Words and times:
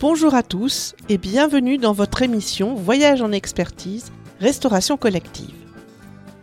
Bonjour 0.00 0.34
à 0.34 0.42
tous 0.42 0.96
et 1.08 1.18
bienvenue 1.18 1.78
dans 1.78 1.92
votre 1.92 2.22
émission 2.22 2.74
Voyage 2.74 3.22
en 3.22 3.30
expertise, 3.30 4.10
restauration 4.40 4.96
collective. 4.96 5.54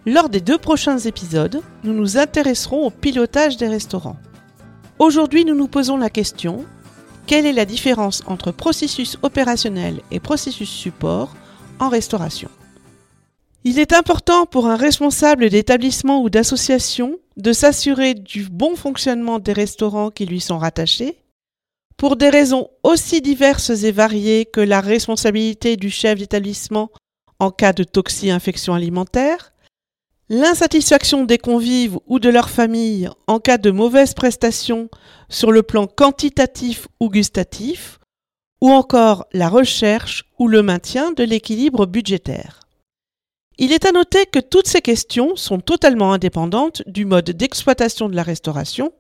Lors 0.05 0.29
des 0.29 0.39
deux 0.39 0.57
prochains 0.57 0.99
épisodes, 0.99 1.61
nous 1.83 1.91
nous 1.91 2.17
intéresserons 2.17 2.85
au 2.87 2.89
pilotage 2.89 3.57
des 3.57 3.67
restaurants. 3.67 4.15
Aujourd'hui, 4.99 5.43
nous 5.43 5.53
nous 5.53 5.67
posons 5.67 5.97
la 5.97 6.09
question 6.09 6.63
quelle 7.27 7.45
est 7.45 7.51
la 7.51 7.65
différence 7.65 8.23
entre 8.25 8.53
processus 8.53 9.17
opérationnel 9.21 9.99
et 10.11 10.21
processus 10.21 10.69
support 10.69 11.35
en 11.79 11.89
restauration? 11.89 12.49
Il 13.65 13.79
est 13.79 13.91
important 13.91 14.45
pour 14.45 14.67
un 14.67 14.77
responsable 14.77 15.49
d'établissement 15.49 16.23
ou 16.23 16.29
d'association 16.29 17.19
de 17.35 17.51
s'assurer 17.51 18.13
du 18.13 18.47
bon 18.49 18.77
fonctionnement 18.77 19.39
des 19.39 19.51
restaurants 19.51 20.09
qui 20.09 20.25
lui 20.25 20.39
sont 20.39 20.57
rattachés, 20.57 21.20
pour 22.01 22.15
des 22.15 22.31
raisons 22.31 22.67
aussi 22.81 23.21
diverses 23.21 23.83
et 23.83 23.91
variées 23.91 24.47
que 24.47 24.59
la 24.59 24.81
responsabilité 24.81 25.77
du 25.77 25.91
chef 25.91 26.17
d'établissement 26.17 26.89
en 27.37 27.51
cas 27.51 27.73
de 27.73 27.83
toxi-infection 27.83 28.73
alimentaire, 28.73 29.53
l'insatisfaction 30.27 31.25
des 31.25 31.37
convives 31.37 31.99
ou 32.07 32.17
de 32.17 32.29
leur 32.29 32.49
famille 32.49 33.07
en 33.27 33.37
cas 33.39 33.59
de 33.59 33.69
mauvaise 33.69 34.15
prestation 34.15 34.89
sur 35.29 35.51
le 35.51 35.61
plan 35.61 35.85
quantitatif 35.85 36.87
ou 36.99 37.11
gustatif, 37.11 37.99
ou 38.61 38.71
encore 38.71 39.27
la 39.31 39.47
recherche 39.47 40.25
ou 40.39 40.47
le 40.47 40.63
maintien 40.63 41.11
de 41.11 41.23
l'équilibre 41.23 41.85
budgétaire. 41.85 42.61
Il 43.59 43.71
est 43.71 43.85
à 43.85 43.91
noter 43.91 44.25
que 44.25 44.39
toutes 44.39 44.67
ces 44.67 44.81
questions 44.81 45.35
sont 45.35 45.59
totalement 45.59 46.13
indépendantes 46.13 46.81
du 46.87 47.05
mode 47.05 47.29
d'exploitation 47.29 48.09
de 48.09 48.15
la 48.15 48.23
restauration, 48.23 48.91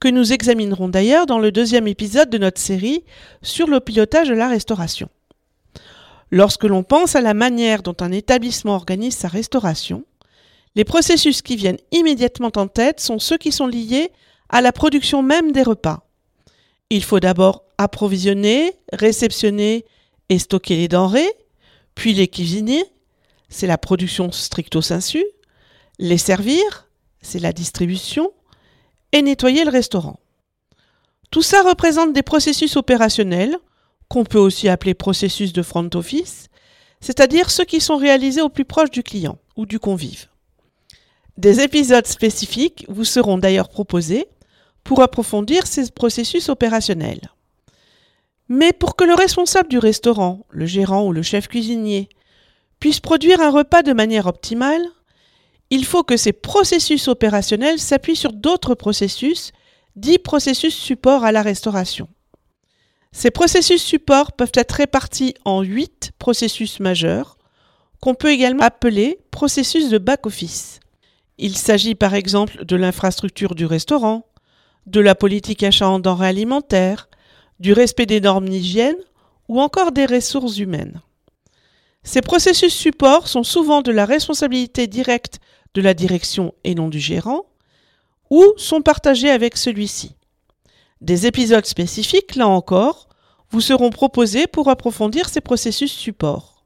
que 0.00 0.08
nous 0.08 0.32
examinerons 0.32 0.88
d'ailleurs 0.88 1.26
dans 1.26 1.38
le 1.38 1.50
deuxième 1.50 1.88
épisode 1.88 2.30
de 2.30 2.38
notre 2.38 2.60
série 2.60 3.04
sur 3.42 3.66
le 3.66 3.80
pilotage 3.80 4.28
de 4.28 4.34
la 4.34 4.48
restauration. 4.48 5.08
Lorsque 6.30 6.64
l'on 6.64 6.82
pense 6.82 7.16
à 7.16 7.20
la 7.20 7.34
manière 7.34 7.82
dont 7.82 7.96
un 8.00 8.12
établissement 8.12 8.74
organise 8.74 9.16
sa 9.16 9.28
restauration, 9.28 10.04
les 10.74 10.84
processus 10.84 11.42
qui 11.42 11.56
viennent 11.56 11.78
immédiatement 11.90 12.52
en 12.56 12.68
tête 12.68 13.00
sont 13.00 13.18
ceux 13.18 13.38
qui 13.38 13.50
sont 13.50 13.66
liés 13.66 14.12
à 14.48 14.60
la 14.60 14.72
production 14.72 15.22
même 15.22 15.52
des 15.52 15.62
repas. 15.62 16.06
Il 16.90 17.02
faut 17.02 17.20
d'abord 17.20 17.64
approvisionner, 17.78 18.72
réceptionner 18.92 19.84
et 20.28 20.38
stocker 20.38 20.76
les 20.76 20.88
denrées, 20.88 21.32
puis 21.94 22.14
les 22.14 22.28
cuisiner, 22.28 22.84
c'est 23.48 23.66
la 23.66 23.78
production 23.78 24.30
stricto 24.30 24.82
sensu, 24.82 25.24
les 25.98 26.18
servir, 26.18 26.88
c'est 27.22 27.40
la 27.40 27.52
distribution, 27.52 28.32
et 29.12 29.22
nettoyer 29.22 29.64
le 29.64 29.70
restaurant. 29.70 30.18
Tout 31.30 31.42
ça 31.42 31.62
représente 31.62 32.12
des 32.12 32.22
processus 32.22 32.76
opérationnels, 32.76 33.56
qu'on 34.08 34.24
peut 34.24 34.38
aussi 34.38 34.68
appeler 34.68 34.94
processus 34.94 35.52
de 35.52 35.62
front 35.62 35.88
office, 35.94 36.48
c'est-à-dire 37.00 37.50
ceux 37.50 37.64
qui 37.64 37.80
sont 37.80 37.96
réalisés 37.96 38.40
au 38.40 38.48
plus 38.48 38.64
proche 38.64 38.90
du 38.90 39.02
client 39.02 39.38
ou 39.56 39.66
du 39.66 39.78
convive. 39.78 40.26
Des 41.36 41.60
épisodes 41.60 42.06
spécifiques 42.06 42.84
vous 42.88 43.04
seront 43.04 43.38
d'ailleurs 43.38 43.68
proposés 43.68 44.26
pour 44.82 45.02
approfondir 45.02 45.66
ces 45.66 45.90
processus 45.90 46.48
opérationnels. 46.48 47.30
Mais 48.48 48.72
pour 48.72 48.96
que 48.96 49.04
le 49.04 49.14
responsable 49.14 49.68
du 49.68 49.78
restaurant, 49.78 50.46
le 50.48 50.64
gérant 50.64 51.06
ou 51.06 51.12
le 51.12 51.22
chef 51.22 51.48
cuisinier 51.48 52.08
puisse 52.80 52.98
produire 52.98 53.40
un 53.40 53.50
repas 53.50 53.82
de 53.82 53.92
manière 53.92 54.26
optimale, 54.26 54.82
il 55.70 55.84
faut 55.84 56.02
que 56.02 56.16
ces 56.16 56.32
processus 56.32 57.08
opérationnels 57.08 57.78
s'appuient 57.78 58.16
sur 58.16 58.32
d'autres 58.32 58.74
processus, 58.74 59.52
dits 59.96 60.18
processus 60.18 60.74
support 60.74 61.24
à 61.24 61.32
la 61.32 61.42
restauration. 61.42 62.08
Ces 63.12 63.30
processus 63.30 63.82
support 63.82 64.32
peuvent 64.32 64.52
être 64.54 64.72
répartis 64.72 65.34
en 65.44 65.62
huit 65.62 66.12
processus 66.18 66.80
majeurs, 66.80 67.36
qu'on 68.00 68.14
peut 68.14 68.30
également 68.30 68.64
appeler 68.64 69.18
processus 69.30 69.88
de 69.88 69.98
back-office. 69.98 70.80
Il 71.38 71.56
s'agit 71.56 71.94
par 71.94 72.14
exemple 72.14 72.64
de 72.64 72.76
l'infrastructure 72.76 73.54
du 73.54 73.66
restaurant, 73.66 74.26
de 74.86 75.00
la 75.00 75.14
politique 75.14 75.62
achat 75.62 75.88
en 75.88 75.98
denrées 75.98 76.28
alimentaires, 76.28 77.08
du 77.60 77.72
respect 77.72 78.06
des 78.06 78.20
normes 78.20 78.48
d'hygiène 78.48 78.96
ou 79.48 79.60
encore 79.60 79.92
des 79.92 80.06
ressources 80.06 80.58
humaines. 80.58 81.00
Ces 82.04 82.22
processus 82.22 82.74
support 82.74 83.28
sont 83.28 83.42
souvent 83.42 83.82
de 83.82 83.92
la 83.92 84.04
responsabilité 84.04 84.86
directe 84.86 85.40
de 85.74 85.82
la 85.82 85.94
direction 85.94 86.54
et 86.64 86.74
non 86.74 86.88
du 86.88 87.00
gérant, 87.00 87.46
ou 88.30 88.44
sont 88.56 88.82
partagés 88.82 89.30
avec 89.30 89.56
celui-ci. 89.56 90.14
Des 91.00 91.26
épisodes 91.26 91.66
spécifiques, 91.66 92.34
là 92.34 92.48
encore, 92.48 93.08
vous 93.50 93.60
seront 93.60 93.90
proposés 93.90 94.46
pour 94.46 94.68
approfondir 94.68 95.28
ces 95.28 95.40
processus 95.40 95.92
support. 95.92 96.64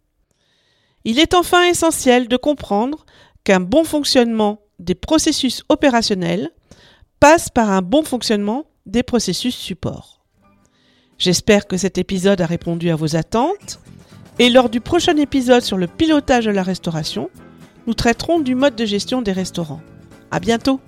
Il 1.04 1.18
est 1.18 1.34
enfin 1.34 1.64
essentiel 1.64 2.28
de 2.28 2.36
comprendre 2.36 3.04
qu'un 3.44 3.60
bon 3.60 3.84
fonctionnement 3.84 4.60
des 4.78 4.94
processus 4.94 5.62
opérationnels 5.68 6.50
passe 7.20 7.48
par 7.48 7.70
un 7.70 7.82
bon 7.82 8.02
fonctionnement 8.02 8.66
des 8.86 9.02
processus 9.02 9.54
support. 9.54 10.24
J'espère 11.18 11.66
que 11.68 11.76
cet 11.76 11.98
épisode 11.98 12.40
a 12.40 12.46
répondu 12.46 12.90
à 12.90 12.96
vos 12.96 13.14
attentes 13.14 13.78
et 14.38 14.50
lors 14.50 14.68
du 14.68 14.80
prochain 14.80 15.16
épisode 15.16 15.62
sur 15.62 15.76
le 15.76 15.86
pilotage 15.86 16.46
de 16.46 16.50
la 16.50 16.62
restauration, 16.62 17.30
nous 17.86 17.94
traiterons 17.94 18.40
du 18.40 18.54
mode 18.54 18.76
de 18.76 18.84
gestion 18.84 19.22
des 19.22 19.32
restaurants. 19.32 19.80
À 20.30 20.40
bientôt! 20.40 20.80